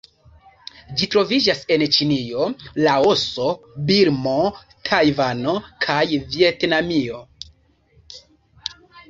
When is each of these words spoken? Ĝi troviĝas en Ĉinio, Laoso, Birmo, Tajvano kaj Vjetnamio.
Ĝi 0.99 1.07
troviĝas 1.15 1.59
en 1.75 1.83
Ĉinio, 1.97 2.47
Laoso, 2.87 3.49
Birmo, 3.91 4.33
Tajvano 4.89 5.55
kaj 5.87 6.01
Vjetnamio. 6.17 7.23